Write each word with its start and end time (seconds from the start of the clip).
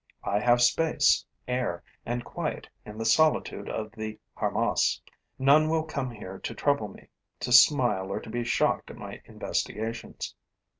I 0.23 0.39
have 0.39 0.63
space, 0.63 1.23
air 1.47 1.83
and 2.07 2.25
quiet 2.25 2.67
in 2.87 2.97
the 2.97 3.05
solitude 3.05 3.69
of 3.69 3.91
the 3.91 4.17
harmas. 4.33 4.99
None 5.37 5.69
will 5.69 5.83
come 5.83 6.09
here 6.09 6.39
to 6.39 6.55
trouble 6.55 6.87
me, 6.87 7.09
to 7.41 7.51
smile 7.51 8.11
or 8.11 8.19
to 8.21 8.29
be 8.31 8.43
shocked 8.43 8.89
at 8.89 8.97
my 8.97 9.21
investigations. 9.25 10.33